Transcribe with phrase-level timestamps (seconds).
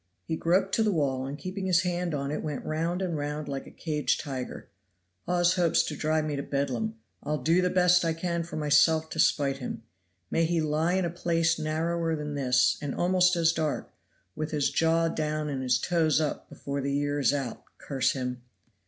[0.25, 3.47] He groped to the wall, and keeping his hand on it went round and round
[3.47, 4.67] like a caged tiger.
[5.27, 6.95] "Hawes hopes to drive me to Bedlam.
[7.21, 9.83] I'll do the best I can for myself to spite him.
[10.31, 13.93] May he lie in a place narrower than this, and almost as dark,
[14.35, 18.41] with his jaw down and his toes up before the year is out, curse him!"